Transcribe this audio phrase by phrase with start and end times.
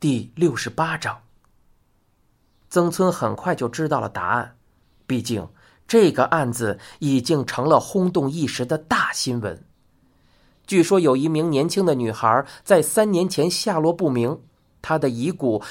[0.00, 1.20] 第六十八章，
[2.70, 4.56] 曾村很快就知道了答案。
[5.06, 5.46] 毕竟
[5.86, 9.62] 这个案子已经成了轰动一时的大新闻。
[10.66, 14.40] 据说有一名年轻的女孩在三年前下落不明，
[14.80, 15.62] 她的遗骨。